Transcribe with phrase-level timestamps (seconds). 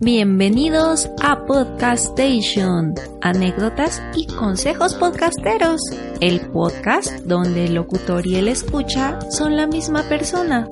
[0.00, 5.80] Bienvenidos a Podcast Station, anécdotas y consejos podcasteros,
[6.20, 10.68] el podcast donde el locutor y el escucha son la misma persona,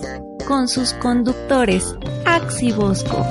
[0.46, 3.26] con sus conductores, Axi Bosco.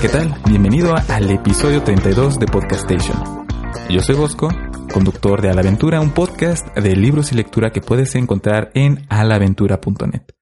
[0.00, 0.32] ¿Qué tal?
[0.48, 3.46] Bienvenido al episodio 32 de Podcast Station.
[3.90, 4.48] Yo soy Bosco,
[4.92, 10.37] conductor de Alaventura, un podcast de libros y lectura que puedes encontrar en alaventura.net.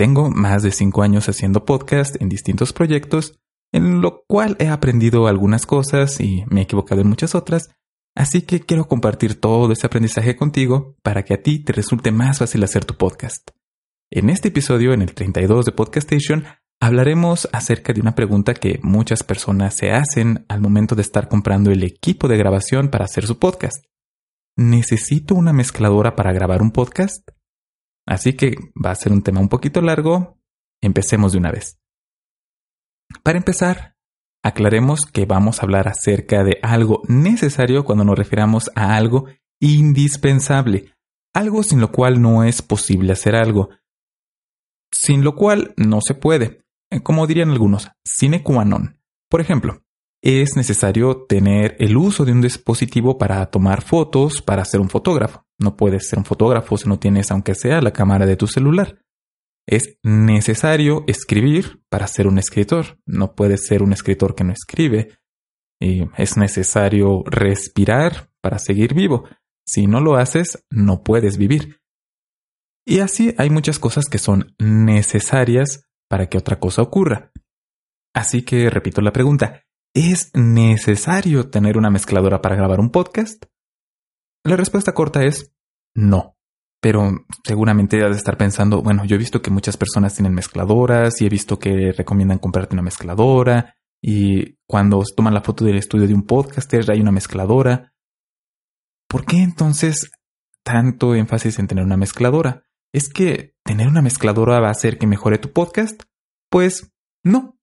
[0.00, 3.38] Tengo más de cinco años haciendo podcast en distintos proyectos,
[3.70, 7.68] en lo cual he aprendido algunas cosas y me he equivocado en muchas otras,
[8.16, 12.38] así que quiero compartir todo ese aprendizaje contigo para que a ti te resulte más
[12.38, 13.50] fácil hacer tu podcast.
[14.10, 16.46] En este episodio, en el 32 de Podcast Station,
[16.80, 21.72] hablaremos acerca de una pregunta que muchas personas se hacen al momento de estar comprando
[21.72, 23.84] el equipo de grabación para hacer su podcast.
[24.56, 27.28] ¿Necesito una mezcladora para grabar un podcast?
[28.06, 30.38] Así que va a ser un tema un poquito largo.
[30.82, 31.78] Empecemos de una vez.
[33.22, 33.96] Para empezar,
[34.42, 39.26] aclaremos que vamos a hablar acerca de algo necesario cuando nos refiramos a algo
[39.60, 40.94] indispensable,
[41.34, 43.68] algo sin lo cual no es posible hacer algo,
[44.90, 46.64] sin lo cual no se puede,
[47.02, 49.00] como dirían algunos, sine qua non.
[49.28, 49.82] Por ejemplo,
[50.22, 55.46] es necesario tener el uso de un dispositivo para tomar fotos para ser un fotógrafo.
[55.60, 58.98] No puedes ser un fotógrafo si no tienes, aunque sea, la cámara de tu celular.
[59.66, 62.98] Es necesario escribir para ser un escritor.
[63.06, 65.18] No puedes ser un escritor que no escribe.
[65.80, 69.28] Y es necesario respirar para seguir vivo.
[69.64, 71.80] Si no lo haces, no puedes vivir.
[72.84, 77.30] Y así hay muchas cosas que son necesarias para que otra cosa ocurra.
[78.12, 79.62] Así que repito la pregunta,
[79.92, 83.46] ¿Es necesario tener una mezcladora para grabar un podcast?
[84.44, 85.52] La respuesta corta es
[85.94, 86.36] no.
[86.82, 91.20] Pero seguramente has de estar pensando, bueno, yo he visto que muchas personas tienen mezcladoras
[91.20, 96.06] y he visto que recomiendan comprarte una mezcladora y cuando toman la foto del estudio
[96.06, 97.92] de un podcaster hay una mezcladora.
[99.06, 100.10] ¿Por qué entonces
[100.62, 102.64] tanto énfasis en tener una mezcladora?
[102.92, 106.02] ¿Es que tener una mezcladora va a hacer que mejore tu podcast?
[106.48, 106.90] Pues
[107.22, 107.59] no.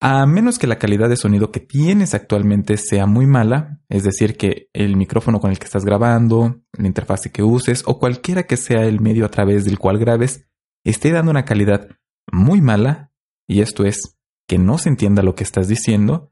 [0.00, 4.36] A menos que la calidad de sonido que tienes actualmente sea muy mala, es decir,
[4.36, 8.58] que el micrófono con el que estás grabando, la interfase que uses o cualquiera que
[8.58, 10.46] sea el medio a través del cual grabes,
[10.84, 11.88] esté dando una calidad
[12.30, 13.10] muy mala,
[13.48, 16.30] y esto es que no se entienda lo que estás diciendo,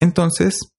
[0.00, 0.72] entonces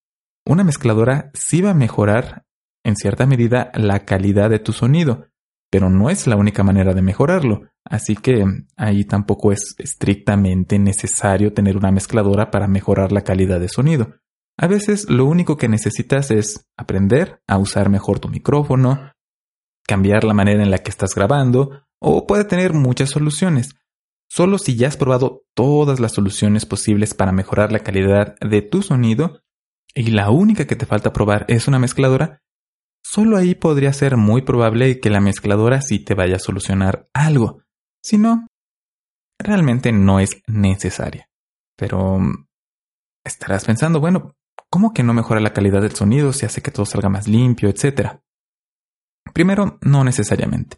[0.46, 2.46] una mezcladora sí va a mejorar
[2.86, 5.28] en cierta medida la calidad de tu sonido,
[5.70, 7.70] pero no es la única manera de mejorarlo.
[7.86, 8.46] Así que
[8.78, 14.16] ahí tampoco es estrictamente necesario tener una mezcladora para mejorar la calidad de sonido.
[14.58, 19.12] A veces lo único que necesitas es aprender a usar mejor tu micrófono,
[19.86, 23.76] cambiar la manera en la que estás grabando, o puede tener muchas soluciones.
[24.30, 28.82] Solo si ya has probado todas las soluciones posibles para mejorar la calidad de tu
[28.82, 29.42] sonido,
[29.96, 32.44] y la única que te falta probar es una mezcladora,
[33.04, 37.63] Solo ahí podría ser muy probable que la mezcladora sí te vaya a solucionar algo.
[38.04, 38.48] Si no,
[39.40, 41.30] realmente no es necesaria.
[41.78, 42.20] Pero
[43.24, 44.36] estarás pensando, bueno,
[44.70, 47.70] ¿cómo que no mejora la calidad del sonido si hace que todo salga más limpio,
[47.70, 48.22] etcétera?
[49.34, 50.78] Primero, no necesariamente.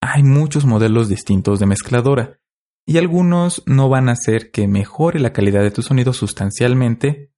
[0.00, 2.40] Hay muchos modelos distintos de mezcladora
[2.86, 7.32] y algunos no van a hacer que mejore la calidad de tu sonido sustancialmente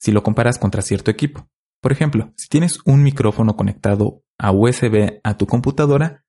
[0.00, 1.48] si lo comparas contra cierto equipo.
[1.80, 6.23] Por ejemplo, si tienes un micrófono conectado a USB a tu computadora,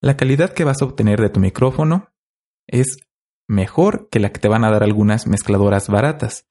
[0.00, 2.08] la calidad que vas a obtener de tu micrófono
[2.66, 2.98] es
[3.48, 6.48] mejor que la que te van a dar algunas mezcladoras baratas.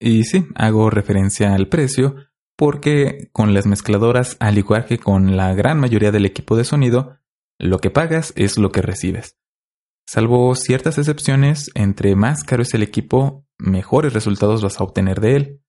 [0.00, 2.16] Y sí, hago referencia al precio
[2.56, 7.18] porque con las mezcladoras, al igual que con la gran mayoría del equipo de sonido,
[7.58, 9.38] lo que pagas es lo que recibes.
[10.06, 15.36] Salvo ciertas excepciones, entre más caro es el equipo, mejores resultados vas a obtener de
[15.36, 15.62] él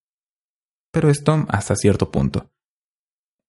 [0.98, 2.50] pero esto hasta cierto punto.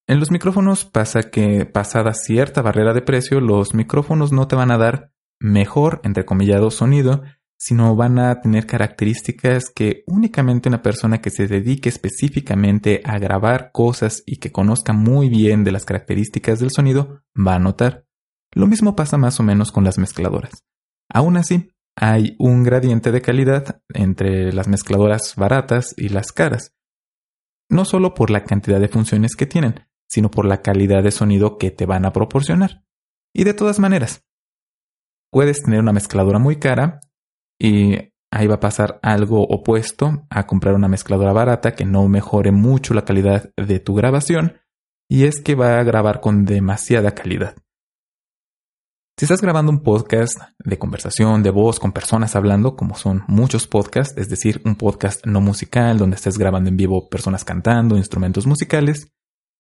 [0.09, 4.71] En los micrófonos pasa que pasada cierta barrera de precio, los micrófonos no te van
[4.71, 7.25] a dar mejor, entrecomillado, sonido,
[7.59, 13.71] sino van a tener características que únicamente una persona que se dedique específicamente a grabar
[13.71, 18.07] cosas y que conozca muy bien de las características del sonido va a notar.
[18.55, 20.65] Lo mismo pasa más o menos con las mezcladoras.
[21.13, 26.75] Aún así, hay un gradiente de calidad entre las mezcladoras baratas y las caras.
[27.69, 31.59] No solo por la cantidad de funciones que tienen, sino por la calidad de sonido
[31.59, 32.85] que te van a proporcionar.
[33.35, 34.25] Y de todas maneras,
[35.31, 37.01] puedes tener una mezcladora muy cara
[37.61, 42.53] y ahí va a pasar algo opuesto a comprar una mezcladora barata que no mejore
[42.53, 44.59] mucho la calidad de tu grabación
[45.11, 47.57] y es que va a grabar con demasiada calidad.
[49.19, 53.67] Si estás grabando un podcast de conversación, de voz, con personas hablando, como son muchos
[53.67, 58.47] podcasts, es decir, un podcast no musical donde estés grabando en vivo personas cantando, instrumentos
[58.47, 59.11] musicales,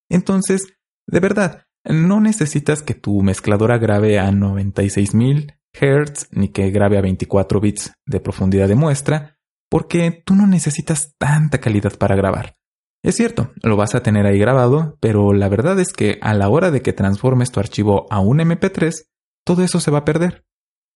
[0.08, 0.75] entonces,
[1.06, 7.02] de verdad, no necesitas que tu mezcladora grabe a 96.000 Hz ni que grabe a
[7.02, 9.38] 24 bits de profundidad de muestra,
[9.70, 12.56] porque tú no necesitas tanta calidad para grabar.
[13.02, 16.49] Es cierto, lo vas a tener ahí grabado, pero la verdad es que a la
[16.49, 19.05] hora de que transformes tu archivo a un MP3,
[19.44, 20.44] todo eso se va a perder.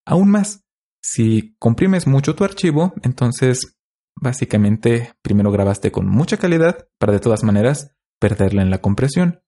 [0.04, 0.64] Aún más,
[1.02, 3.78] si comprimes mucho tu archivo, entonces
[4.20, 9.42] básicamente primero grabaste con mucha calidad para de todas maneras perderla en la compresión.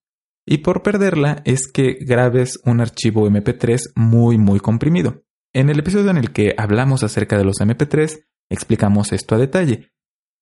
[0.45, 5.23] Y por perderla es que grabes un archivo MP3 muy muy comprimido.
[5.55, 9.93] En el episodio en el que hablamos acerca de los MP3 explicamos esto a detalle.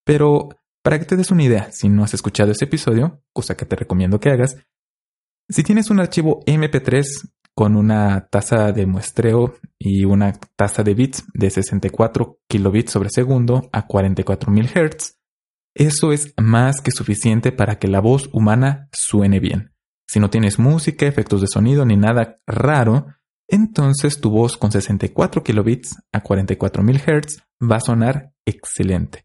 [0.06, 0.48] Pero
[0.82, 3.76] para que te des una idea, si no has escuchado ese episodio, cosa que te
[3.76, 4.56] recomiendo que hagas,
[5.50, 7.04] si tienes un archivo MP3
[7.54, 13.68] con una tasa de muestreo y una tasa de bits de 64 kilobits sobre segundo
[13.72, 15.21] a 44.000 Hz.
[15.74, 19.72] Eso es más que suficiente para que la voz humana suene bien.
[20.06, 23.06] Si no tienes música, efectos de sonido ni nada raro,
[23.48, 29.24] entonces tu voz con 64 kilobits a 44.000 Hz va a sonar excelente.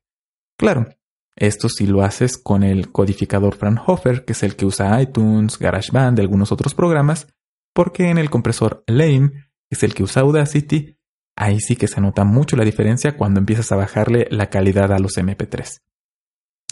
[0.57, 0.87] Claro,
[1.35, 6.17] esto si lo haces con el codificador Fraunhofer, que es el que usa iTunes, GarageBand
[6.17, 7.27] y algunos otros programas,
[7.73, 10.97] porque en el compresor Lame, que es el que usa Audacity,
[11.35, 14.99] ahí sí que se nota mucho la diferencia cuando empiezas a bajarle la calidad a
[14.99, 15.81] los MP3.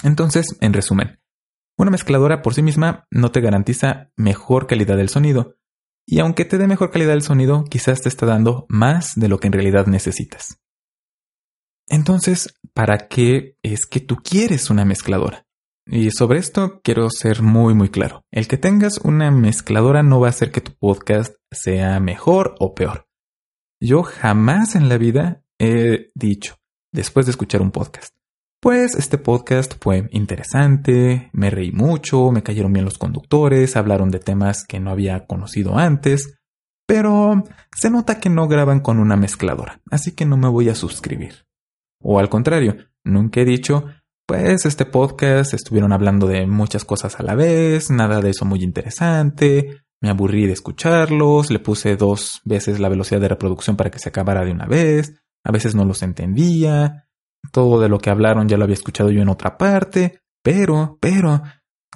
[0.04, 1.20] Entonces, en resumen,
[1.78, 5.56] una mezcladora por sí misma no te garantiza mejor calidad del sonido,
[6.08, 9.40] y aunque te dé mejor calidad del sonido, quizás te está dando más de lo
[9.40, 10.62] que en realidad necesitas.
[11.88, 15.46] Entonces, ¿para qué es que tú quieres una mezcladora?
[15.88, 18.24] Y sobre esto quiero ser muy muy claro.
[18.32, 22.74] El que tengas una mezcladora no va a hacer que tu podcast sea mejor o
[22.74, 23.08] peor.
[23.80, 26.56] Yo jamás en la vida he dicho,
[26.92, 28.15] después de escuchar un podcast,
[28.66, 34.18] pues este podcast fue interesante, me reí mucho, me cayeron bien los conductores, hablaron de
[34.18, 36.40] temas que no había conocido antes,
[36.88, 37.44] pero
[37.78, 41.46] se nota que no graban con una mezcladora, así que no me voy a suscribir.
[42.02, 43.86] O al contrario, nunca he dicho,
[44.26, 48.64] pues este podcast estuvieron hablando de muchas cosas a la vez, nada de eso muy
[48.64, 54.00] interesante, me aburrí de escucharlos, le puse dos veces la velocidad de reproducción para que
[54.00, 57.05] se acabara de una vez, a veces no los entendía,
[57.52, 61.42] todo de lo que hablaron ya lo había escuchado yo en otra parte, pero, pero,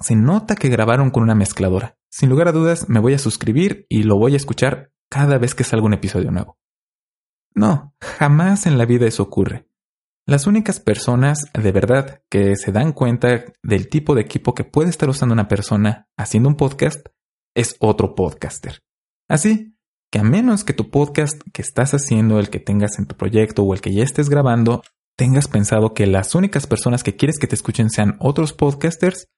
[0.00, 1.96] se nota que grabaron con una mezcladora.
[2.10, 5.54] Sin lugar a dudas, me voy a suscribir y lo voy a escuchar cada vez
[5.54, 6.58] que salga un episodio nuevo.
[7.54, 9.68] No, jamás en la vida eso ocurre.
[10.26, 14.90] Las únicas personas de verdad que se dan cuenta del tipo de equipo que puede
[14.90, 17.06] estar usando una persona haciendo un podcast
[17.54, 18.82] es otro podcaster.
[19.28, 19.76] Así
[20.10, 23.62] que a menos que tu podcast que estás haciendo, el que tengas en tu proyecto
[23.62, 24.82] o el que ya estés grabando,
[25.16, 29.28] tengas pensado que las únicas personas que quieres que te escuchen sean otros podcasters,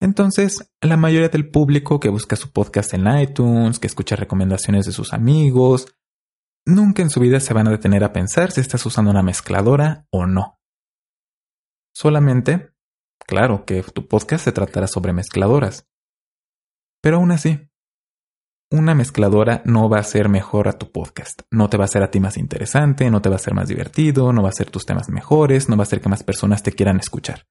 [0.00, 4.92] entonces la mayoría del público que busca su podcast en iTunes, que escucha recomendaciones de
[4.92, 5.86] sus amigos,
[6.64, 10.06] Nunca en su vida se van a detener a pensar si estás usando una mezcladora
[10.10, 10.60] o no.
[11.92, 12.72] Solamente,
[13.18, 15.88] claro que tu podcast se tratará sobre mezcladoras.
[17.02, 17.68] Pero aún así,
[18.72, 21.42] una mezcladora no va a ser mejor a tu podcast.
[21.50, 23.68] No te va a hacer a ti más interesante, no te va a ser más
[23.68, 26.62] divertido, no va a hacer tus temas mejores, no va a hacer que más personas
[26.62, 27.46] te quieran escuchar.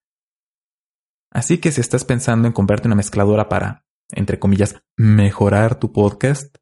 [1.31, 6.57] Así que si estás pensando en comprarte una mezcladora para, entre comillas, mejorar tu podcast,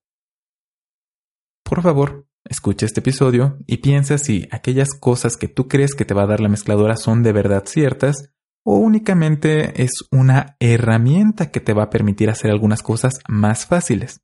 [1.64, 6.14] por favor, Escucha este episodio y piensa si aquellas cosas que tú crees que te
[6.14, 8.32] va a dar la mezcladora son de verdad ciertas
[8.66, 14.22] o únicamente es una herramienta que te va a permitir hacer algunas cosas más fáciles.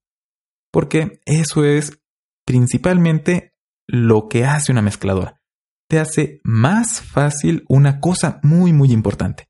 [0.75, 2.01] Porque eso es
[2.45, 3.53] principalmente
[3.87, 5.41] lo que hace una mezcladora.
[5.87, 9.47] Te hace más fácil una cosa muy muy importante,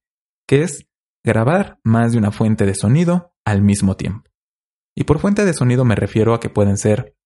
[0.48, 0.86] que es
[1.24, 4.30] grabar más de una fuente de sonido al mismo tiempo.
[4.96, 7.18] Y por fuente de sonido me refiero a que pueden ser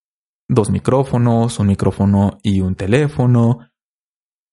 [0.48, 3.70] dos micrófonos, un micrófono y un teléfono,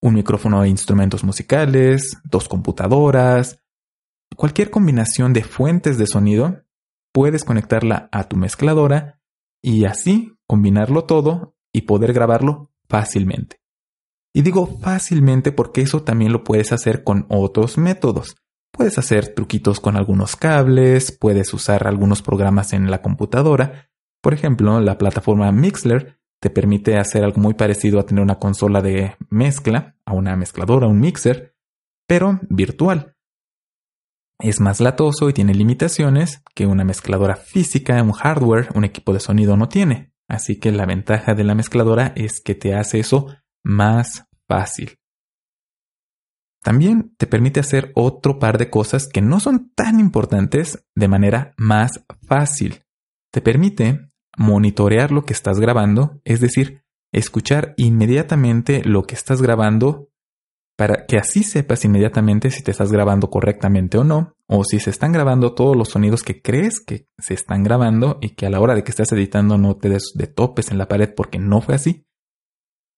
[0.03, 3.63] un micrófono e instrumentos musicales, dos computadoras.
[4.35, 6.65] Cualquier combinación de fuentes de sonido
[7.13, 9.16] puedes conectarla a tu mezcladora
[9.63, 13.61] y así combinarlo todo y poder grabarlo fácilmente.
[14.35, 18.37] Y digo fácilmente porque eso también lo puedes hacer con otros métodos.
[18.71, 23.89] Puedes hacer truquitos con algunos cables, puedes usar algunos programas en la computadora.
[24.21, 28.83] Por ejemplo, la plataforma Mixler te permite hacer algo muy parecido a tener una consola
[28.83, 31.55] de mezcla, a una mezcladora, un mixer,
[32.07, 33.16] pero virtual.
[34.39, 39.21] Es más latoso y tiene limitaciones que una mezcladora física, un hardware, un equipo de
[39.21, 40.13] sonido no tiene.
[40.29, 43.29] Así que la ventaja de la mezcladora es que te hace eso
[43.65, 44.99] más fácil.
[46.63, 51.55] También te permite hacer otro par de cosas que no son tan importantes de manera
[51.57, 52.83] más fácil.
[53.33, 60.09] Te permite monitorear lo que estás grabando, es decir, escuchar inmediatamente lo que estás grabando
[60.77, 64.91] para que así sepas inmediatamente si te estás grabando correctamente o no, o si se
[64.91, 68.61] están grabando todos los sonidos que crees que se están grabando y que a la
[68.61, 71.61] hora de que estás editando no te des de topes en la pared porque no
[71.61, 72.07] fue así.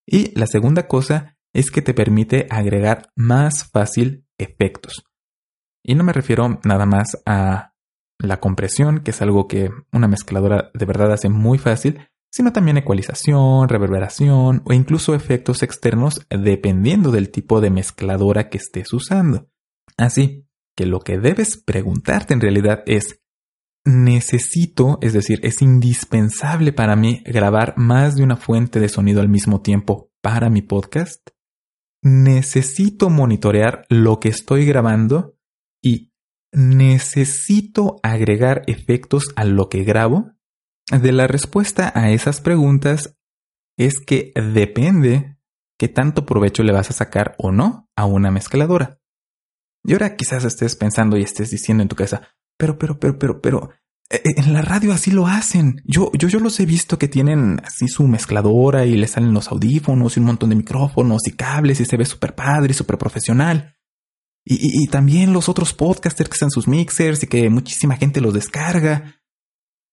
[0.06, 5.04] Y la segunda cosa es que te permite agregar más fácil efectos.
[5.84, 7.74] Y no me refiero nada más a
[8.18, 12.76] la compresión, que es algo que una mezcladora de verdad hace muy fácil, sino también
[12.76, 19.48] ecualización, reverberación o incluso efectos externos dependiendo del tipo de mezcladora que estés usando.
[19.96, 23.20] Así que lo que debes preguntarte en realidad es,
[23.84, 29.28] necesito, es decir, es indispensable para mí grabar más de una fuente de sonido al
[29.28, 31.30] mismo tiempo para mi podcast?
[32.02, 35.36] necesito monitorear lo que estoy grabando
[35.82, 36.12] y
[36.52, 40.32] necesito agregar efectos a lo que grabo?
[40.90, 43.14] De la respuesta a esas preguntas
[43.76, 45.36] es que depende
[45.78, 48.98] qué tanto provecho le vas a sacar o no a una mezcladora.
[49.84, 52.22] Y ahora quizás estés pensando y estés diciendo en tu cabeza,
[52.56, 53.70] pero, pero, pero, pero, pero,
[54.10, 55.82] eh, eh, en la radio así lo hacen.
[55.84, 59.48] Yo, yo, yo los he visto que tienen así su mezcladora y le salen los
[59.48, 62.98] audífonos y un montón de micrófonos y cables y se ve súper padre y súper
[62.98, 63.76] profesional.
[64.44, 68.32] Y, y, también los otros podcasters que están sus mixers y que muchísima gente los
[68.32, 69.20] descarga.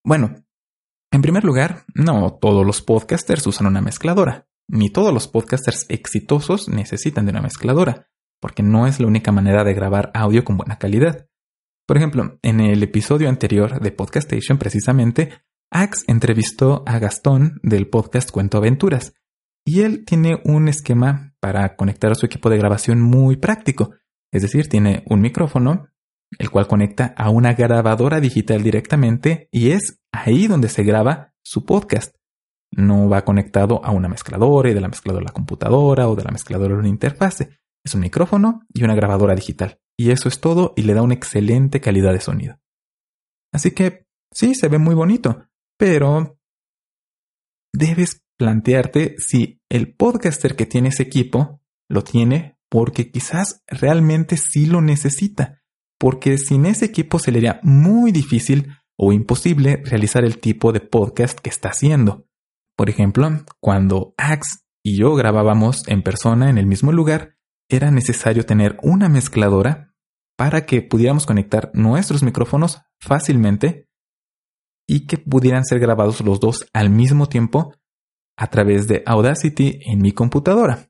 [0.02, 0.45] Bueno,
[1.12, 4.48] en primer lugar, no todos los podcasters usan una mezcladora.
[4.68, 8.10] Ni todos los podcasters exitosos necesitan de una mezcladora,
[8.42, 11.28] porque no es la única manera de grabar audio con buena calidad.
[11.88, 15.30] Por ejemplo, en el episodio anterior de Podcastation, precisamente,
[15.72, 19.14] Axe entrevistó a Gastón del podcast Cuento Aventuras.
[19.66, 23.92] Y él tiene un esquema para conectar a su equipo de grabación muy práctico.
[24.32, 25.90] Es decir, tiene un micrófono,
[26.40, 31.66] el cual conecta a una grabadora digital directamente y es ahí donde se graba su
[31.66, 32.16] podcast.
[32.72, 36.24] No va conectado a una mezcladora y de la mezcladora a la computadora o de
[36.24, 37.60] la mezcladora a una interfase.
[37.84, 39.80] Es un micrófono y una grabadora digital.
[39.98, 42.60] Y eso es todo y le da una excelente calidad de sonido.
[43.54, 46.38] Así que sí, se ve muy bonito, pero
[47.74, 54.66] debes plantearte si el podcaster que tiene ese equipo lo tiene porque quizás realmente sí
[54.66, 55.62] lo necesita,
[55.98, 60.80] porque sin ese equipo se le haría muy difícil o imposible realizar el tipo de
[60.80, 62.28] podcast que está haciendo.
[62.78, 67.36] Por ejemplo, cuando Axe y yo grabábamos en persona en el mismo lugar,
[67.70, 69.94] era necesario tener una mezcladora
[70.38, 73.90] para que pudiéramos conectar nuestros micrófonos fácilmente
[74.88, 77.74] y que pudieran ser grabados los dos al mismo tiempo
[78.38, 80.90] a través de Audacity en mi computadora.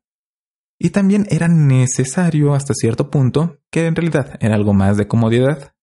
[0.78, 5.74] Y también era necesario hasta cierto punto, que en realidad era algo más de comodidad,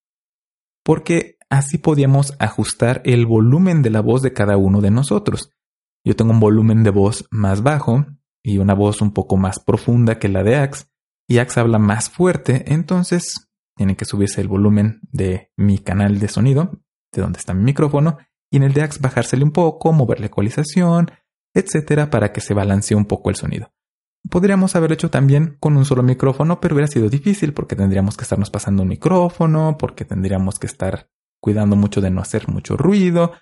[0.83, 5.51] porque así podíamos ajustar el volumen de la voz de cada uno de nosotros.
[6.03, 8.05] Yo tengo un volumen de voz más bajo
[8.43, 10.85] y una voz un poco más profunda que la de Axe,
[11.29, 16.27] y Axe habla más fuerte, entonces tiene que subirse el volumen de mi canal de
[16.27, 16.71] sonido,
[17.13, 18.17] de donde está mi micrófono,
[18.51, 21.11] y en el de Axe bajársele un poco, mover la ecualización,
[21.53, 23.71] etcétera, para que se balancee un poco el sonido.
[24.29, 28.23] Podríamos haberlo hecho también con un solo micrófono, pero hubiera sido difícil porque tendríamos que
[28.23, 31.09] estarnos pasando un micrófono, porque tendríamos que estar
[31.43, 33.33] cuidando mucho de no hacer mucho ruido,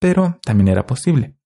[0.00, 1.36] pero también era posible.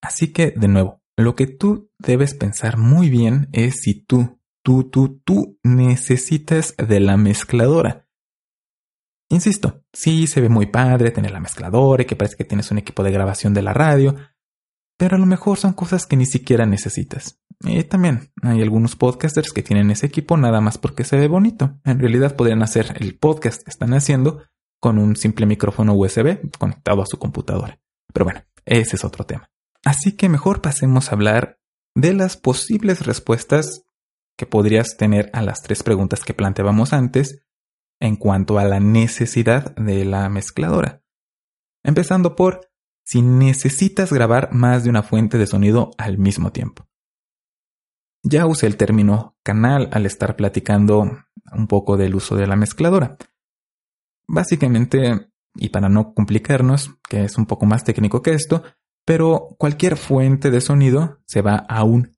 [0.00, 4.84] Así que, de nuevo, lo que tú debes pensar muy bien es si tú, tú,
[4.90, 8.06] tú, tú necesitas de la mezcladora.
[9.28, 12.78] Insisto, sí se ve muy padre tener la mezcladora y que parece que tienes un
[12.78, 14.14] equipo de grabación de la radio,
[14.98, 17.40] pero a lo mejor son cosas que ni siquiera necesitas.
[17.60, 21.78] Y también hay algunos podcasters que tienen ese equipo nada más porque se ve bonito.
[21.84, 24.42] En realidad podrían hacer el podcast que están haciendo
[24.80, 27.80] con un simple micrófono USB conectado a su computadora.
[28.12, 29.50] Pero bueno, ese es otro tema.
[29.84, 31.58] Así que mejor pasemos a hablar
[31.94, 33.84] de las posibles respuestas
[34.36, 37.44] que podrías tener a las tres preguntas que planteábamos antes
[38.00, 41.02] en cuanto a la necesidad de la mezcladora.
[41.84, 42.68] Empezando por
[43.08, 46.86] si necesitas grabar más de una fuente de sonido al mismo tiempo.
[48.22, 51.04] Ya usé el término canal al estar platicando
[51.50, 53.16] un poco del uso de la mezcladora.
[54.28, 58.62] Básicamente, y para no complicarnos, que es un poco más técnico que esto,
[59.06, 62.14] pero cualquier fuente de sonido se va a un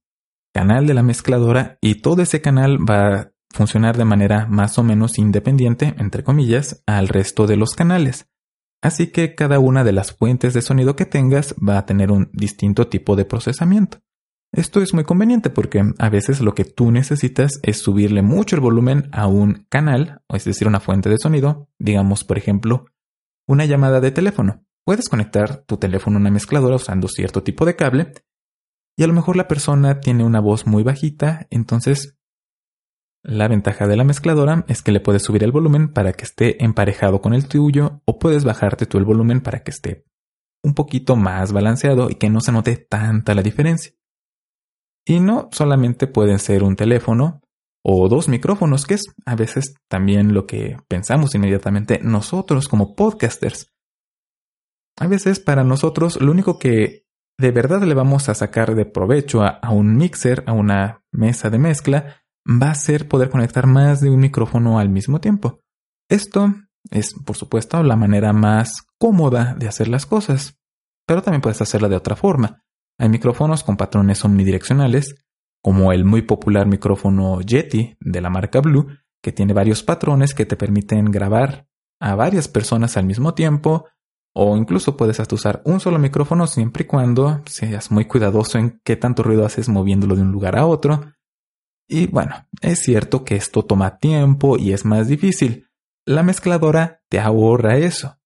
[0.52, 4.82] canal de la mezcladora y todo ese canal va a funcionar de manera más o
[4.82, 8.29] menos independiente, entre comillas, al resto de los canales.
[8.82, 12.30] Así que cada una de las fuentes de sonido que tengas va a tener un
[12.32, 13.98] distinto tipo de procesamiento.
[14.52, 18.62] Esto es muy conveniente porque a veces lo que tú necesitas es subirle mucho el
[18.62, 22.86] volumen a un canal, es decir, una fuente de sonido, digamos por ejemplo,
[23.46, 24.64] una llamada de teléfono.
[24.84, 28.12] Puedes conectar tu teléfono a una mezcladora usando cierto tipo de cable
[28.96, 32.18] y a lo mejor la persona tiene una voz muy bajita, entonces
[33.22, 36.64] la ventaja de la mezcladora es que le puedes subir el volumen para que esté
[36.64, 40.04] emparejado con el tuyo o puedes bajarte tú el volumen para que esté
[40.62, 43.92] un poquito más balanceado y que no se note tanta la diferencia.
[45.06, 47.42] Y no solamente pueden ser un teléfono
[47.82, 53.72] o dos micrófonos, que es a veces también lo que pensamos inmediatamente nosotros como podcasters.
[54.98, 57.06] A veces para nosotros lo único que
[57.38, 61.48] de verdad le vamos a sacar de provecho a, a un mixer, a una mesa
[61.48, 65.60] de mezcla, va a ser poder conectar más de un micrófono al mismo tiempo.
[66.08, 66.54] Esto
[66.90, 70.58] es, por supuesto, la manera más cómoda de hacer las cosas,
[71.06, 72.62] pero también puedes hacerla de otra forma.
[72.98, 75.14] Hay micrófonos con patrones omnidireccionales,
[75.62, 78.86] como el muy popular micrófono Yeti de la marca Blue,
[79.22, 81.66] que tiene varios patrones que te permiten grabar
[82.00, 83.86] a varias personas al mismo tiempo,
[84.34, 88.80] o incluso puedes hasta usar un solo micrófono siempre y cuando seas muy cuidadoso en
[88.84, 91.12] qué tanto ruido haces moviéndolo de un lugar a otro,
[91.90, 95.68] y bueno, es cierto que esto toma tiempo y es más difícil.
[96.06, 98.16] La mezcladora te ahorra eso.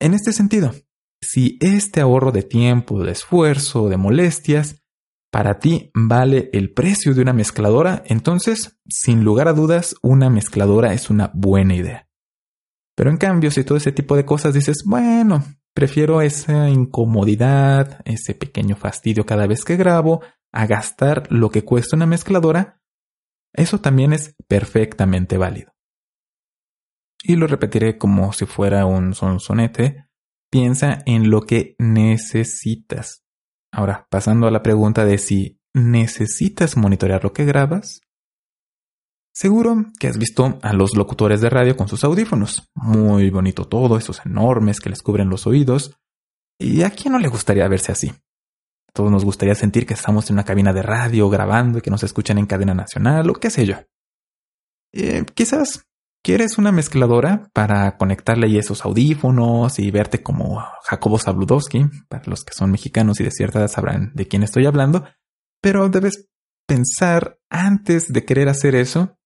[0.00, 0.72] En este sentido,
[1.20, 4.82] si este ahorro de tiempo, de esfuerzo, de molestias,
[5.30, 10.94] para ti vale el precio de una mezcladora, entonces, sin lugar a dudas, una mezcladora
[10.94, 12.08] es una buena idea.
[12.96, 18.34] Pero en cambio, si todo ese tipo de cosas dices, bueno, prefiero esa incomodidad, ese
[18.34, 22.80] pequeño fastidio cada vez que grabo, a gastar lo que cuesta una mezcladora,
[23.52, 25.72] eso también es perfectamente válido.
[27.22, 30.06] Y lo repetiré como si fuera un sonsonete.
[30.50, 33.24] Piensa en lo que necesitas.
[33.72, 38.00] Ahora, pasando a la pregunta de si necesitas monitorear lo que grabas.
[39.32, 42.68] Seguro que has visto a los locutores de radio con sus audífonos.
[42.74, 45.96] Muy bonito todo, esos enormes que les cubren los oídos.
[46.58, 48.12] ¿Y a quién no le gustaría verse así?
[48.92, 52.02] Todos nos gustaría sentir que estamos en una cabina de radio grabando y que nos
[52.02, 53.76] escuchan en cadena nacional o qué sé yo.
[54.92, 55.86] Eh, quizás
[56.22, 61.86] quieres una mezcladora para conectarle ahí esos audífonos y verte como Jacobo Zabludowski.
[62.08, 65.04] Para los que son mexicanos y de cierta edad sabrán de quién estoy hablando.
[65.60, 66.28] Pero debes
[66.66, 69.18] pensar antes de querer hacer eso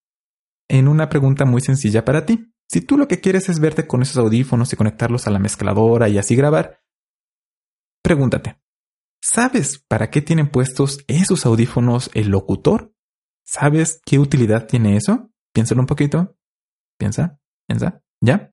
[0.67, 2.51] en una pregunta muy sencilla para ti.
[2.67, 6.09] Si tú lo que quieres es verte con esos audífonos y conectarlos a la mezcladora
[6.09, 6.81] y así grabar,
[8.01, 8.59] pregúntate,
[9.27, 12.93] ¿Sabes para qué tienen puestos esos audífonos el locutor?
[13.43, 15.31] ¿Sabes qué utilidad tiene eso?
[15.51, 16.37] Piénsalo un poquito.
[16.99, 18.51] Piensa, piensa, ¿ya?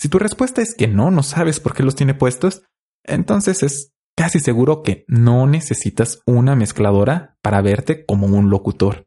[0.00, 2.64] Si tu respuesta es que no, no sabes por qué los tiene puestos,
[3.04, 9.06] entonces es casi seguro que no necesitas una mezcladora para verte como un locutor.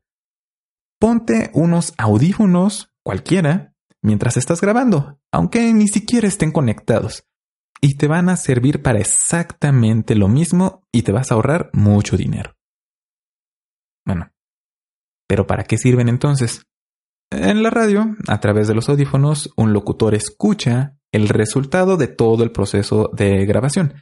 [0.97, 7.25] Ponte unos audífonos, cualquiera, mientras estás grabando, aunque ni siquiera estén conectados
[7.81, 12.15] y te van a servir para exactamente lo mismo y te vas a ahorrar mucho
[12.15, 12.55] dinero.
[14.05, 14.31] Bueno,
[15.27, 16.63] pero ¿para qué sirven entonces?
[17.31, 22.43] En la radio, a través de los audífonos, un locutor escucha el resultado de todo
[22.43, 23.93] el proceso de grabación.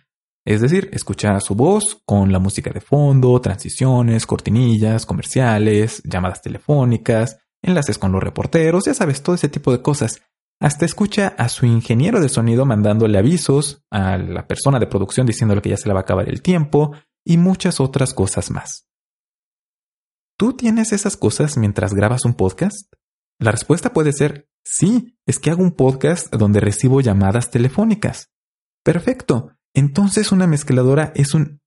[0.46, 7.38] Es decir, escucha su voz con la música de fondo, transiciones, cortinillas, comerciales, llamadas telefónicas,
[7.62, 10.22] enlaces con los reporteros, ya sabes, todo ese tipo de cosas.
[10.62, 15.62] Hasta escucha a su ingeniero de sonido mandándole avisos, a la persona de producción diciéndole
[15.62, 16.94] que ya se le va a acabar el tiempo
[17.26, 18.86] y muchas otras cosas más.
[20.38, 22.94] ¿Tú tienes esas cosas mientras grabas un podcast?
[23.40, 28.30] La respuesta puede ser sí, es que hago un podcast donde recibo llamadas telefónicas.
[28.84, 29.52] Perfecto.
[29.74, 31.58] Entonces una mezcladora es una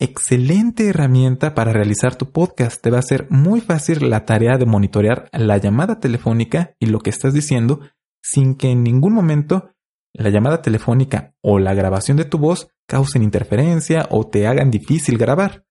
[0.00, 2.82] excelente herramienta para realizar tu podcast.
[2.82, 7.00] Te va a ser muy fácil la tarea de monitorear la llamada telefónica y lo
[7.00, 7.80] que estás diciendo
[8.22, 9.72] sin que en ningún momento
[10.12, 15.18] la llamada telefónica o la grabación de tu voz causen interferencia o te hagan difícil
[15.18, 15.64] grabar.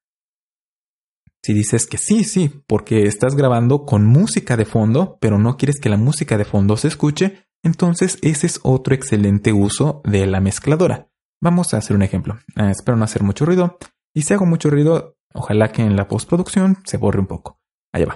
[1.44, 5.80] Si dices que sí, sí, porque estás grabando con música de fondo, pero no quieres
[5.80, 10.42] que la música de fondo se escuche, entonces ese es otro excelente uso de la
[10.42, 11.10] mezcladora.
[11.42, 12.38] Vamos a hacer un ejemplo.
[12.58, 13.78] Eh, espero no hacer mucho ruido.
[14.14, 17.60] Y si hago mucho ruido, ojalá que en la postproducción se borre un poco.
[17.94, 18.16] Allá va.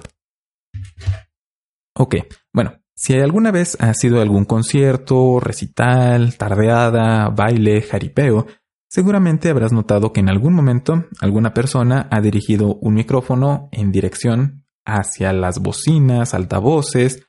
[1.96, 2.15] Ok,
[2.54, 8.48] bueno, si alguna vez ha sido algún concierto, recital, tardeada, baile, jaripeo,
[8.88, 14.66] seguramente habrás notado que en algún momento alguna persona ha dirigido un micrófono en dirección
[14.86, 17.28] hacia las bocinas, altavoces,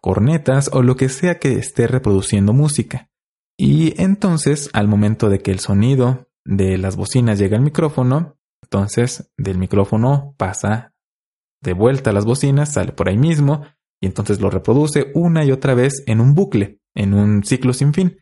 [0.00, 3.10] cornetas o lo que sea que esté reproduciendo música.
[3.58, 9.30] Y entonces, al momento de que el sonido de las bocinas llega al micrófono, entonces
[9.36, 10.94] del micrófono pasa
[11.60, 13.66] de vuelta a las bocinas, sale por ahí mismo,
[14.04, 17.94] y entonces lo reproduce una y otra vez en un bucle, en un ciclo sin
[17.94, 18.18] fin.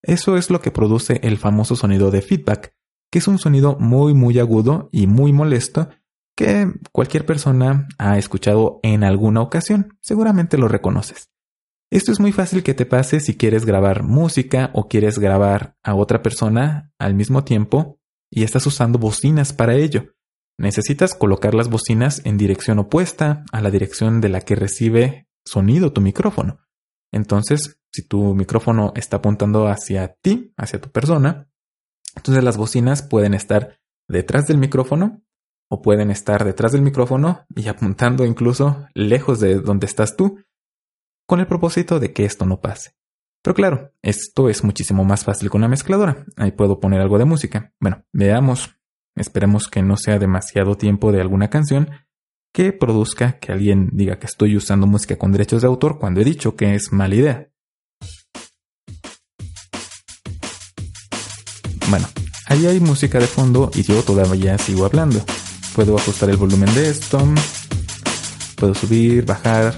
[0.00, 2.72] Eso es lo que produce el famoso sonido de feedback,
[3.10, 5.88] que es un sonido muy muy agudo y muy molesto
[6.36, 9.98] que cualquier persona ha escuchado en alguna ocasión.
[10.00, 11.30] Seguramente lo reconoces.
[11.90, 15.96] Esto es muy fácil que te pase si quieres grabar música o quieres grabar a
[15.96, 17.98] otra persona al mismo tiempo
[18.30, 20.14] y estás usando bocinas para ello.
[20.58, 25.92] Necesitas colocar las bocinas en dirección opuesta a la dirección de la que recibe sonido
[25.92, 26.60] tu micrófono.
[27.12, 31.48] Entonces, si tu micrófono está apuntando hacia ti, hacia tu persona,
[32.16, 35.22] entonces las bocinas pueden estar detrás del micrófono
[35.70, 40.40] o pueden estar detrás del micrófono y apuntando incluso lejos de donde estás tú
[41.26, 42.94] con el propósito de que esto no pase.
[43.42, 46.24] Pero claro, esto es muchísimo más fácil con la mezcladora.
[46.36, 47.74] Ahí puedo poner algo de música.
[47.78, 48.74] Bueno, veamos.
[49.16, 51.90] Esperemos que no sea demasiado tiempo de alguna canción
[52.52, 56.24] que produzca que alguien diga que estoy usando música con derechos de autor cuando he
[56.24, 57.48] dicho que es mala idea.
[61.88, 62.06] Bueno,
[62.46, 65.24] ahí hay música de fondo y yo todavía sigo hablando.
[65.74, 67.20] Puedo ajustar el volumen de esto.
[68.56, 69.74] Puedo subir, bajar,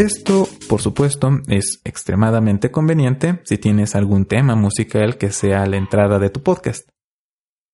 [0.00, 6.20] Esto, por supuesto, es extremadamente conveniente si tienes algún tema musical que sea la entrada
[6.20, 6.88] de tu podcast.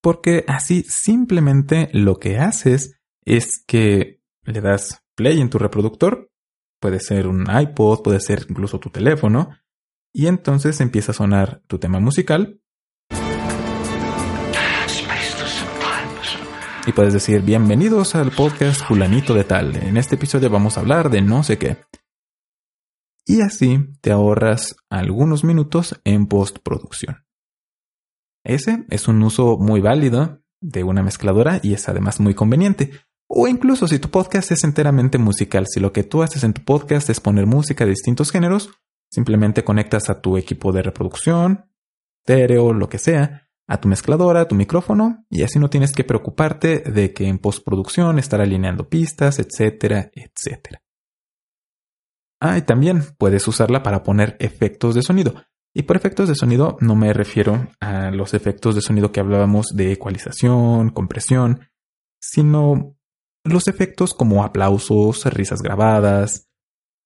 [0.00, 6.30] Porque así simplemente lo que haces es que le das play en tu reproductor,
[6.80, 9.50] puede ser un iPod, puede ser incluso tu teléfono,
[10.14, 12.62] y entonces empieza a sonar tu tema musical.
[16.87, 19.76] Y puedes decir, bienvenidos al podcast fulanito de tal.
[19.76, 21.76] En este episodio vamos a hablar de no sé qué
[23.27, 27.27] y así te ahorras algunos minutos en postproducción.
[28.45, 32.93] Ese es un uso muy válido de una mezcladora y es además muy conveniente.
[33.29, 36.62] O incluso si tu podcast es enteramente musical, si lo que tú haces en tu
[36.65, 38.71] podcast es poner música de distintos géneros,
[39.11, 41.69] simplemente conectas a tu equipo de reproducción,
[42.21, 46.05] estéreo, lo que sea, a tu mezcladora, a tu micrófono, y así no tienes que
[46.05, 50.86] preocuparte de que en postproducción estar alineando pistas, etcétera, etcétera.
[52.40, 55.35] Ah, y también puedes usarla para poner efectos de sonido.
[55.75, 59.66] Y por efectos de sonido no me refiero a los efectos de sonido que hablábamos
[59.75, 61.68] de ecualización, compresión,
[62.20, 62.96] sino
[63.44, 66.49] los efectos como aplausos, risas grabadas,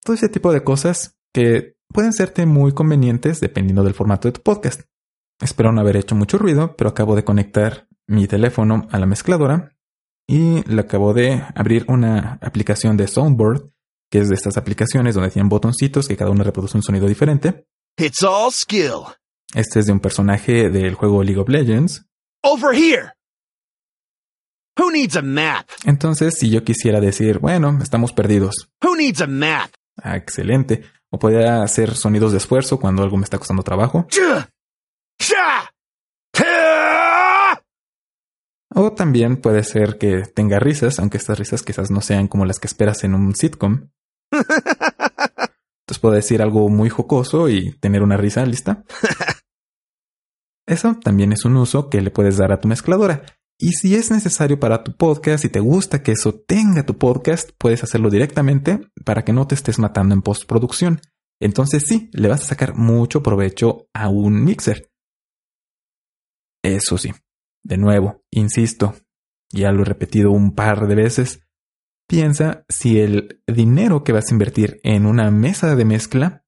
[0.04, 4.42] todo ese tipo de cosas que pueden serte muy convenientes dependiendo del formato de tu
[4.42, 4.82] podcast.
[5.40, 9.76] Espero no haber hecho mucho ruido, pero acabo de conectar mi teléfono a la mezcladora
[10.28, 13.70] y le acabo de abrir una aplicación de Soundboard
[14.10, 17.66] que es de estas aplicaciones donde tienen botoncitos que cada uno reproduce un sonido diferente.
[17.96, 19.14] It's all skill.
[19.54, 22.04] Este es de un personaje del juego League of Legends.
[22.42, 23.12] Over here.
[24.78, 25.68] Who needs a map?
[25.84, 28.70] Entonces, si yo quisiera decir, bueno, estamos perdidos.
[28.82, 29.70] Who needs a map?
[29.96, 30.84] Ah, excelente.
[31.10, 34.06] O podría hacer sonidos de esfuerzo cuando algo me está costando trabajo.
[38.72, 42.60] O también puede ser que tenga risas, aunque estas risas quizás no sean como las
[42.60, 43.90] que esperas en un sitcom.
[44.30, 48.84] Entonces puedo decir algo muy jocoso y tener una risa lista.
[50.66, 53.24] Eso también es un uso que le puedes dar a tu mezcladora.
[53.58, 57.50] Y si es necesario para tu podcast y te gusta que eso tenga tu podcast,
[57.58, 61.00] puedes hacerlo directamente para que no te estés matando en postproducción.
[61.40, 64.90] Entonces sí, le vas a sacar mucho provecho a un mixer.
[66.62, 67.12] Eso sí,
[67.64, 68.94] de nuevo, insisto,
[69.52, 71.42] ya lo he repetido un par de veces,
[72.10, 76.44] Piensa si el dinero que vas a invertir en una mesa de mezcla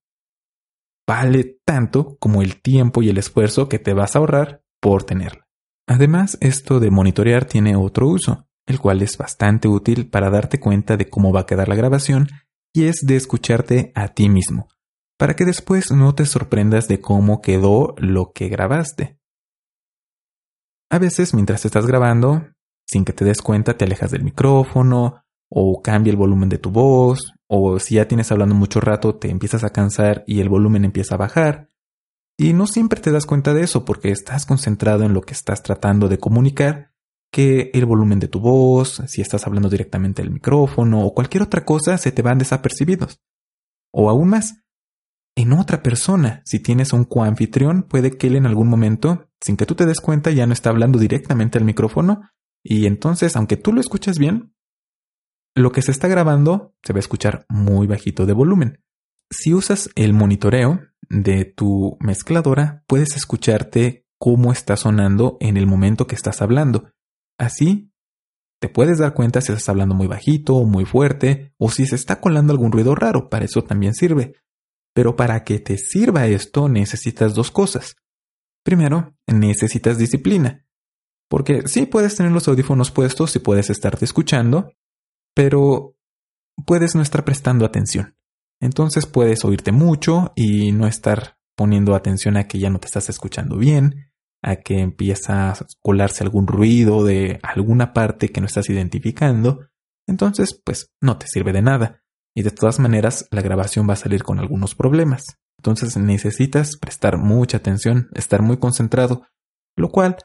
[1.06, 5.46] vale tanto como el tiempo y el esfuerzo que te vas a ahorrar por tenerla.
[5.86, 10.96] Además, esto de monitorear tiene otro uso, el cual es bastante útil para darte cuenta
[10.96, 12.26] de cómo va a quedar la grabación
[12.74, 14.66] y es de escucharte a ti mismo,
[15.16, 19.16] para que después no te sorprendas de cómo quedó lo que grabaste.
[20.90, 22.48] A veces, mientras estás grabando,
[22.84, 25.22] sin que te des cuenta, te alejas del micrófono
[25.54, 29.28] o cambia el volumen de tu voz, o si ya tienes hablando mucho rato te
[29.28, 31.68] empiezas a cansar y el volumen empieza a bajar,
[32.38, 35.62] Y no siempre te das cuenta de eso porque estás concentrado en lo que estás
[35.62, 36.92] tratando de comunicar,
[37.30, 41.64] que el volumen de tu voz, si estás hablando directamente al micrófono o cualquier otra
[41.66, 43.20] cosa se te van desapercibidos.
[43.92, 44.64] O aún más,
[45.36, 49.66] en otra persona, si tienes un coanfitrión, puede que él en algún momento, sin que
[49.66, 52.22] tú te des cuenta, ya no está hablando directamente al micrófono
[52.62, 54.54] y entonces, aunque tú lo escuchas bien,
[55.54, 58.82] lo que se está grabando se va a escuchar muy bajito de volumen.
[59.30, 66.06] Si usas el monitoreo de tu mezcladora, puedes escucharte cómo está sonando en el momento
[66.06, 66.90] que estás hablando.
[67.38, 67.92] Así,
[68.60, 71.96] te puedes dar cuenta si estás hablando muy bajito o muy fuerte, o si se
[71.96, 74.34] está colando algún ruido raro, para eso también sirve.
[74.94, 77.96] Pero para que te sirva esto necesitas dos cosas.
[78.62, 80.64] Primero, necesitas disciplina.
[81.28, 84.70] Porque sí puedes tener los audífonos puestos y puedes estarte escuchando,
[85.34, 85.96] pero
[86.66, 88.16] puedes no estar prestando atención.
[88.60, 93.08] Entonces puedes oírte mucho y no estar poniendo atención a que ya no te estás
[93.08, 98.68] escuchando bien, a que empieza a colarse algún ruido de alguna parte que no estás
[98.70, 99.68] identificando.
[100.06, 102.02] Entonces, pues no te sirve de nada.
[102.34, 105.24] Y de todas maneras, la grabación va a salir con algunos problemas.
[105.58, 109.26] Entonces necesitas prestar mucha atención, estar muy concentrado,
[109.76, 110.16] lo cual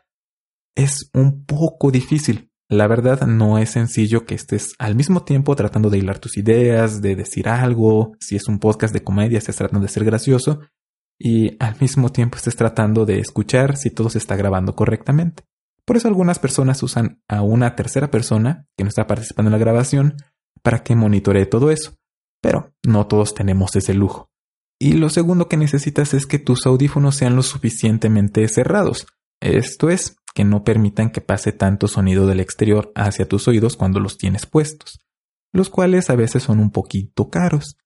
[0.75, 2.46] es un poco difícil.
[2.69, 7.01] La verdad no es sencillo que estés al mismo tiempo tratando de hilar tus ideas,
[7.01, 10.59] de decir algo, si es un podcast de comedia estés tratando de ser gracioso
[11.17, 15.43] y al mismo tiempo estés tratando de escuchar si todo se está grabando correctamente.
[15.85, 19.57] Por eso algunas personas usan a una tercera persona que no está participando en la
[19.57, 20.17] grabación
[20.61, 21.95] para que monitoree todo eso.
[22.41, 24.29] Pero no todos tenemos ese lujo.
[24.79, 29.07] Y lo segundo que necesitas es que tus audífonos sean lo suficientemente cerrados.
[29.39, 33.99] Esto es, que no permitan que pase tanto sonido del exterior hacia tus oídos cuando
[33.99, 34.99] los tienes puestos,
[35.51, 37.77] los cuales a veces son un poquito caros.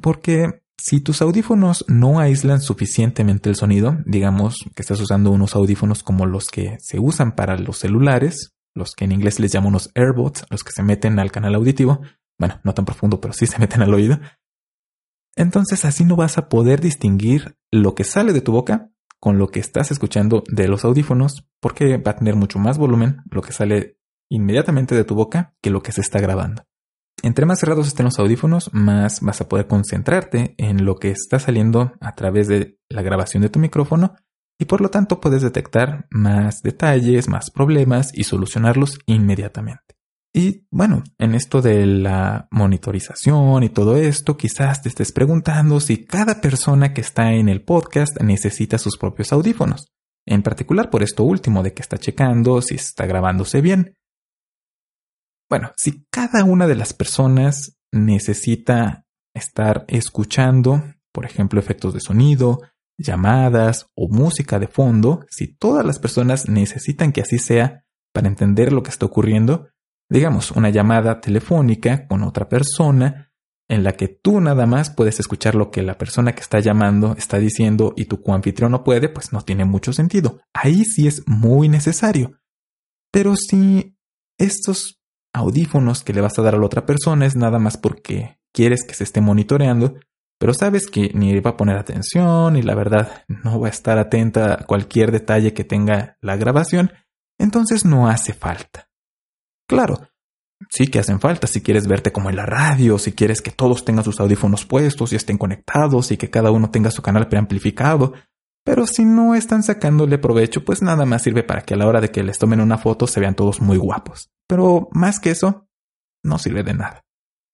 [0.00, 6.02] Porque si tus audífonos no aíslan suficientemente el sonido, digamos que estás usando unos audífonos
[6.02, 10.46] como los que se usan para los celulares, los que en inglés les llamamos AirBots,
[10.50, 12.00] los que se meten al canal auditivo,
[12.38, 14.18] bueno, no tan profundo, pero sí se meten al oído,
[15.36, 18.90] entonces así no vas a poder distinguir lo que sale de tu boca
[19.24, 23.22] con lo que estás escuchando de los audífonos porque va a tener mucho más volumen
[23.30, 23.96] lo que sale
[24.28, 26.66] inmediatamente de tu boca que lo que se está grabando.
[27.22, 31.38] Entre más cerrados estén los audífonos, más vas a poder concentrarte en lo que está
[31.38, 34.14] saliendo a través de la grabación de tu micrófono
[34.58, 39.93] y por lo tanto puedes detectar más detalles, más problemas y solucionarlos inmediatamente.
[40.36, 46.04] Y bueno, en esto de la monitorización y todo esto, quizás te estés preguntando si
[46.04, 49.92] cada persona que está en el podcast necesita sus propios audífonos.
[50.26, 53.94] En particular por esto último de que está checando si está grabándose bien.
[55.48, 59.04] Bueno, si cada una de las personas necesita
[59.36, 62.60] estar escuchando, por ejemplo, efectos de sonido,
[62.98, 68.72] llamadas o música de fondo, si todas las personas necesitan que así sea para entender
[68.72, 69.68] lo que está ocurriendo,
[70.14, 73.32] digamos, una llamada telefónica con otra persona
[73.68, 77.16] en la que tú nada más puedes escuchar lo que la persona que está llamando
[77.18, 80.40] está diciendo y tu coanfitrión no puede, pues no tiene mucho sentido.
[80.52, 82.38] Ahí sí es muy necesario.
[83.10, 83.96] Pero si
[84.38, 85.00] estos
[85.32, 88.84] audífonos que le vas a dar a la otra persona es nada más porque quieres
[88.86, 89.96] que se esté monitoreando,
[90.38, 93.98] pero sabes que ni va a poner atención y la verdad no va a estar
[93.98, 96.92] atenta a cualquier detalle que tenga la grabación,
[97.36, 98.93] entonces no hace falta.
[99.68, 100.08] Claro,
[100.70, 103.84] sí que hacen falta si quieres verte como en la radio, si quieres que todos
[103.84, 108.12] tengan sus audífonos puestos y estén conectados y que cada uno tenga su canal preamplificado.
[108.64, 112.00] Pero si no están sacándole provecho, pues nada más sirve para que a la hora
[112.00, 114.30] de que les tomen una foto se vean todos muy guapos.
[114.46, 115.68] Pero más que eso,
[116.22, 117.04] no sirve de nada.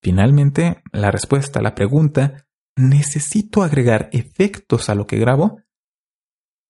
[0.02, 2.46] Finalmente, la respuesta a la pregunta,
[2.76, 5.60] ¿necesito agregar efectos a lo que grabo?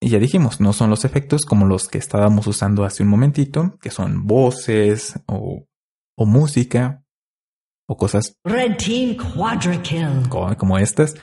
[0.01, 3.79] Y ya dijimos, no son los efectos como los que estábamos usando hace un momentito,
[3.83, 5.67] que son voces o,
[6.17, 7.05] o música
[7.87, 10.29] o cosas Red Team Quadra Kill.
[10.29, 11.17] como, como estas.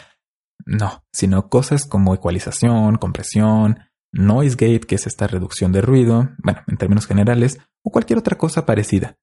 [0.66, 3.80] No, sino cosas como ecualización, compresión,
[4.12, 8.38] noise gate, que es esta reducción de ruido, bueno, en términos generales, o cualquier otra
[8.38, 9.18] cosa parecida.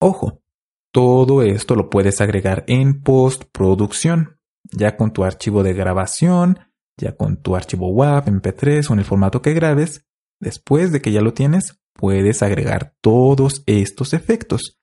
[0.00, 0.42] Ojo,
[0.92, 4.40] todo esto lo puedes agregar en postproducción,
[4.72, 6.58] ya con tu archivo de grabación,
[6.96, 10.06] ya con tu archivo WAV, MP3 o en el formato que grabes,
[10.40, 14.78] después de que ya lo tienes, puedes agregar todos estos efectos.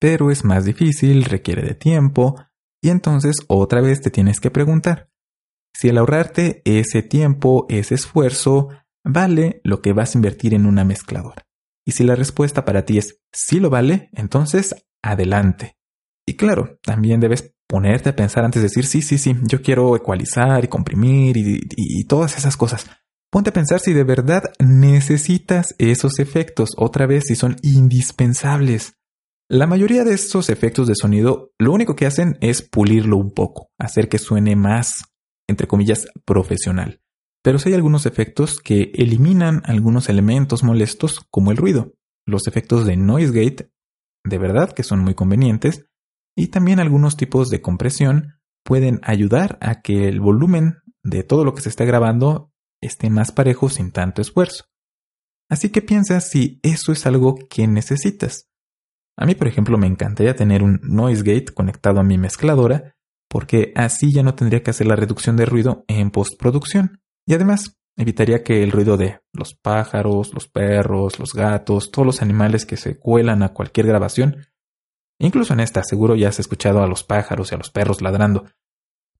[0.00, 2.36] Pero es más difícil, requiere de tiempo,
[2.82, 5.10] y entonces otra vez te tienes que preguntar,
[5.74, 8.68] si el ahorrarte ese tiempo, ese esfuerzo,
[9.04, 11.46] vale lo que vas a invertir en una mezcladora.
[11.86, 15.76] Y si la respuesta para ti es sí lo vale, entonces adelante.
[16.26, 19.96] Y claro, también debes ponerte a pensar antes de decir, sí, sí, sí, yo quiero
[19.96, 22.86] ecualizar y comprimir y, y todas esas cosas.
[23.32, 28.94] Ponte a pensar si de verdad necesitas esos efectos, otra vez si son indispensables.
[29.50, 33.72] La mayoría de estos efectos de sonido lo único que hacen es pulirlo un poco,
[33.76, 35.06] hacer que suene más,
[35.48, 37.00] entre comillas, profesional.
[37.42, 41.92] Pero sí hay algunos efectos que eliminan algunos elementos molestos como el ruido.
[42.24, 43.68] Los efectos de noise gate,
[44.24, 45.86] de verdad que son muy convenientes,
[46.36, 51.54] y también algunos tipos de compresión pueden ayudar a que el volumen de todo lo
[51.54, 54.64] que se está grabando esté más parejo sin tanto esfuerzo.
[55.48, 58.48] Así que piensa si eso es algo que necesitas.
[59.16, 62.94] A mí, por ejemplo, me encantaría tener un noise gate conectado a mi mezcladora,
[63.28, 67.00] porque así ya no tendría que hacer la reducción de ruido en postproducción.
[67.26, 72.22] Y además, evitaría que el ruido de los pájaros, los perros, los gatos, todos los
[72.22, 74.46] animales que se cuelan a cualquier grabación,
[75.26, 78.44] incluso en esta seguro ya has escuchado a los pájaros y a los perros ladrando,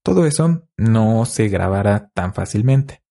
[0.03, 3.03] todo eso no se grabará tan fácilmente.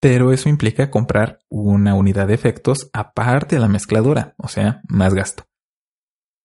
[0.00, 5.14] Pero eso implica comprar una unidad de efectos aparte de la mezcladora, o sea, más
[5.14, 5.44] gasto.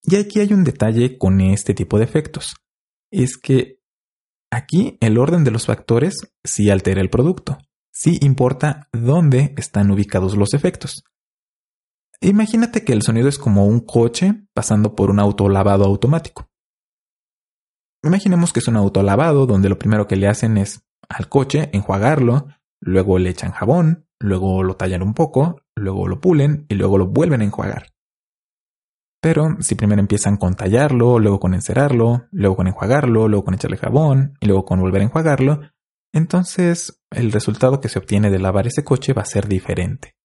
[0.04, 2.56] Y aquí hay un detalle con este tipo de efectos.
[3.12, 3.80] Es que
[4.52, 7.58] aquí el orden de los factores sí altera el producto.
[7.92, 11.04] Sí importa dónde están ubicados los efectos.
[12.22, 16.50] Imagínate que el sonido es como un coche pasando por un auto lavado automático.
[18.04, 21.70] Imaginemos que es un auto lavado donde lo primero que le hacen es al coche
[21.74, 22.48] enjuagarlo,
[22.82, 27.08] luego le echan jabón, luego lo tallan un poco, luego lo pulen y luego lo
[27.08, 27.94] vuelven a enjuagar.
[29.22, 33.78] Pero si primero empiezan con tallarlo, luego con encerarlo, luego con enjuagarlo, luego con echarle
[33.78, 35.62] jabón y luego con volver a enjuagarlo,
[36.14, 40.17] entonces el resultado que se obtiene de lavar ese coche va a ser diferente.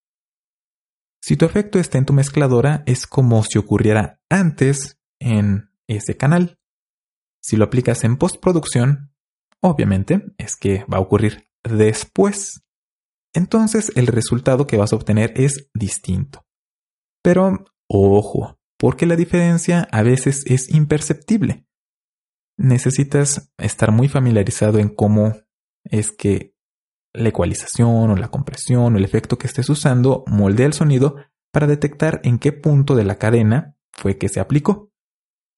[1.23, 6.59] Si tu efecto está en tu mezcladora, es como si ocurriera antes en ese canal.
[7.41, 9.15] Si lo aplicas en postproducción,
[9.61, 12.65] obviamente es que va a ocurrir después.
[13.33, 16.45] Entonces el resultado que vas a obtener es distinto.
[17.23, 21.69] Pero, ojo, porque la diferencia a veces es imperceptible.
[22.59, 25.37] Necesitas estar muy familiarizado en cómo
[25.85, 26.52] es que
[27.14, 31.16] la ecualización o la compresión o el efecto que estés usando moldea el sonido
[31.53, 34.90] para detectar en qué punto de la cadena fue que se aplicó.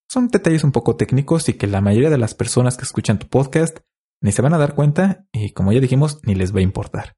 [0.08, 3.28] Son detalles un poco técnicos y que la mayoría de las personas que escuchan tu
[3.28, 3.78] podcast
[4.20, 7.16] ni se van a dar cuenta y como ya dijimos, ni les va a importar.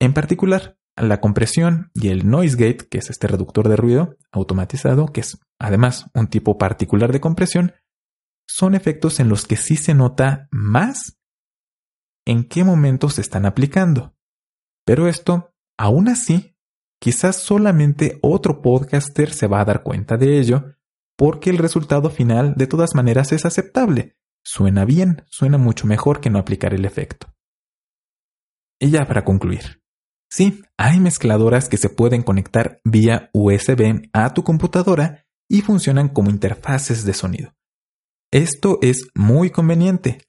[0.00, 5.06] En particular, la compresión y el noise gate, que es este reductor de ruido automatizado,
[5.06, 7.72] que es además un tipo particular de compresión,
[8.48, 11.17] son efectos en los que sí se nota más
[12.28, 14.14] en qué momento se están aplicando.
[14.84, 16.54] Pero esto, aún así,
[17.00, 20.76] quizás solamente otro podcaster se va a dar cuenta de ello,
[21.16, 24.18] porque el resultado final de todas maneras es aceptable.
[24.44, 27.34] Suena bien, suena mucho mejor que no aplicar el efecto.
[28.78, 29.82] Y ya para concluir.
[30.30, 36.28] Sí, hay mezcladoras que se pueden conectar vía USB a tu computadora y funcionan como
[36.28, 37.54] interfaces de sonido.
[38.30, 40.28] Esto es muy conveniente,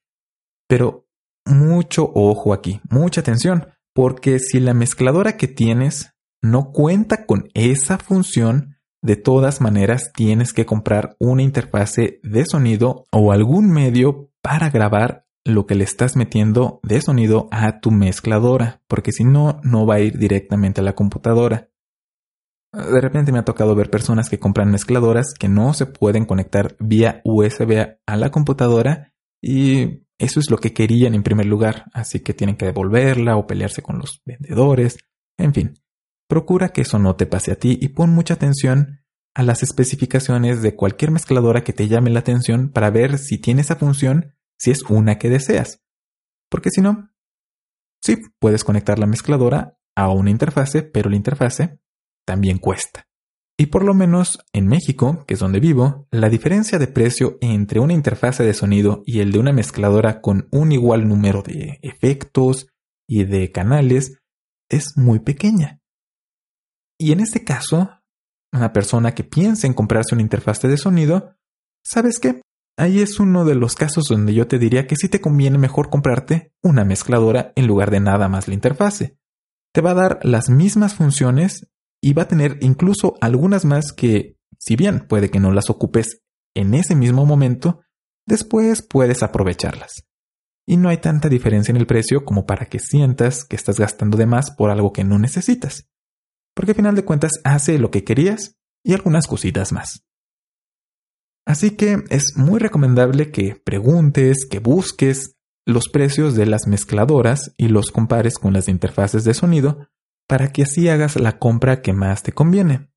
[0.69, 1.08] pero
[1.49, 7.97] mucho ojo aquí, mucha atención, porque si la mezcladora que tienes no cuenta con esa
[7.97, 14.69] función, de todas maneras tienes que comprar una interfase de sonido o algún medio para
[14.69, 19.85] grabar lo que le estás metiendo de sonido a tu mezcladora, porque si no, no
[19.85, 21.69] va a ir directamente a la computadora.
[22.71, 26.75] De repente me ha tocado ver personas que compran mezcladoras que no se pueden conectar
[26.79, 32.19] vía USB a la computadora y eso es lo que querían en primer lugar, así
[32.19, 34.97] que tienen que devolverla o pelearse con los vendedores,
[35.37, 35.79] en fin.
[36.27, 38.99] Procura que eso no te pase a ti y pon mucha atención
[39.33, 43.61] a las especificaciones de cualquier mezcladora que te llame la atención para ver si tiene
[43.61, 45.81] esa función si es una que deseas.
[46.49, 47.11] Porque si no,
[48.01, 51.79] sí, puedes conectar la mezcladora a una interfase, pero la interfase
[52.25, 53.08] también cuesta.
[53.61, 57.81] Y por lo menos en México, que es donde vivo, la diferencia de precio entre
[57.81, 62.67] una interfase de sonido y el de una mezcladora con un igual número de efectos
[63.05, 64.17] y de canales
[64.69, 65.81] es muy pequeña.
[66.97, 67.89] Y en este caso,
[68.53, 71.35] una persona que piensa en comprarse una interfase de sonido,
[71.83, 72.41] ¿sabes qué?
[72.77, 75.89] Ahí es uno de los casos donde yo te diría que sí te conviene mejor
[75.89, 79.17] comprarte una mezcladora en lugar de nada más la interfase.
[79.73, 81.67] Te va a dar las mismas funciones
[82.01, 86.21] y va a tener incluso algunas más que, si bien puede que no las ocupes
[86.55, 87.81] en ese mismo momento,
[88.25, 90.05] después puedes aprovecharlas.
[90.65, 94.17] Y no hay tanta diferencia en el precio como para que sientas que estás gastando
[94.17, 95.89] de más por algo que no necesitas.
[96.53, 100.05] Porque al final de cuentas hace lo que querías y algunas cositas más.
[101.45, 105.35] Así que es muy recomendable que preguntes, que busques
[105.65, 109.87] los precios de las mezcladoras y los compares con las interfaces de sonido
[110.29, 112.91] para que así hagas la compra que más te conviene.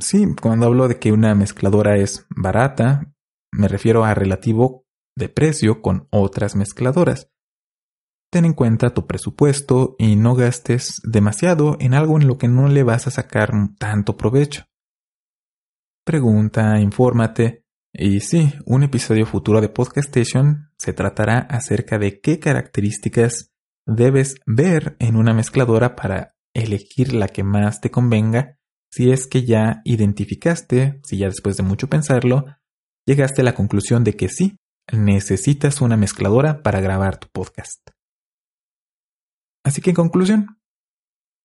[0.00, 3.14] Sí, cuando hablo de que una mezcladora es barata,
[3.52, 4.84] me refiero a relativo
[5.16, 7.30] de precio con otras mezcladoras.
[8.32, 12.66] Ten en cuenta tu presupuesto y no gastes demasiado en algo en lo que no
[12.66, 14.64] le vas a sacar tanto provecho.
[16.04, 17.64] Pregunta, infórmate.
[17.92, 23.54] Y sí, un episodio futuro de Podcast Station se tratará acerca de qué características
[23.86, 28.58] debes ver en una mezcladora para elegir la que más te convenga
[28.90, 32.46] si es que ya identificaste, si ya después de mucho pensarlo,
[33.06, 34.56] llegaste a la conclusión de que sí,
[34.92, 37.80] necesitas una mezcladora para grabar tu podcast.
[39.64, 40.60] Así que en conclusión,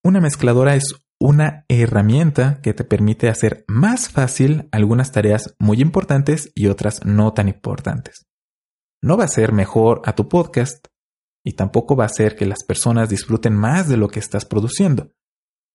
[0.04, 6.52] una mezcladora es una herramienta que te permite hacer más fácil algunas tareas muy importantes
[6.54, 8.28] y otras no tan importantes.
[9.02, 10.86] No va a ser mejor a tu podcast
[11.50, 15.12] y tampoco va a hacer que las personas disfruten más de lo que estás produciendo.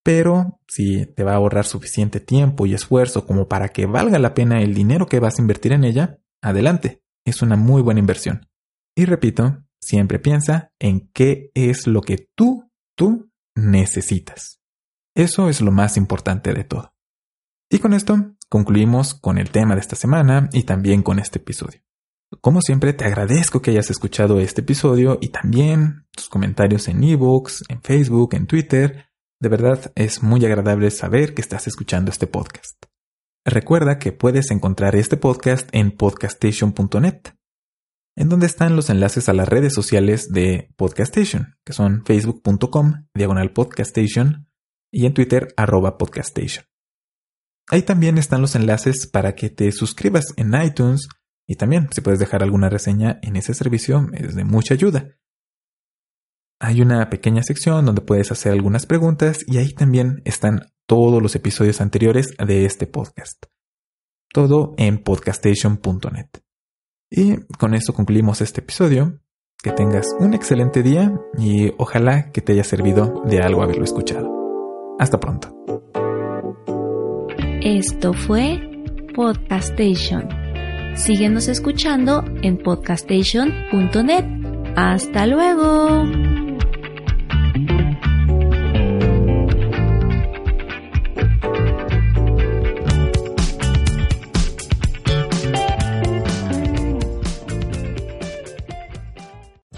[0.03, 4.35] Pero si te va a ahorrar suficiente tiempo y esfuerzo como para que valga la
[4.35, 8.49] pena el dinero que vas a invertir en ella, adelante, es una muy buena inversión.
[8.95, 14.63] Y repito, Siempre piensa en qué es lo que tú, tú necesitas.
[15.15, 16.95] Eso es lo más importante de todo.
[17.71, 21.83] Y con esto concluimos con el tema de esta semana y también con este episodio.
[22.41, 27.65] Como siempre, te agradezco que hayas escuchado este episodio y también tus comentarios en ebooks,
[27.69, 29.07] en Facebook, en Twitter.
[29.41, 32.85] De verdad, es muy agradable saber que estás escuchando este podcast.
[33.45, 37.35] Recuerda que puedes encontrar este podcast en podcastation.net
[38.17, 43.53] en donde están los enlaces a las redes sociales de Podcastation, que son facebook.com, diagonal
[43.53, 44.49] podcastation,
[44.93, 46.67] y en Twitter, arroba podcastation.
[47.69, 51.09] Ahí también están los enlaces para que te suscribas en iTunes
[51.47, 55.17] y también si puedes dejar alguna reseña en ese servicio es de mucha ayuda.
[56.61, 61.35] Hay una pequeña sección donde puedes hacer algunas preguntas y ahí también están todos los
[61.35, 63.45] episodios anteriores de este podcast.
[64.33, 66.29] Todo en podcastation.net.
[67.11, 69.21] Y con esto concluimos este episodio.
[69.63, 74.29] Que tengas un excelente día y ojalá que te haya servido de algo haberlo escuchado.
[74.99, 75.49] Hasta pronto.
[77.63, 78.61] Esto fue
[79.15, 80.44] Podcastation.
[80.97, 84.25] Síguenos escuchando en podcastation.net.
[84.77, 86.05] Hasta luego.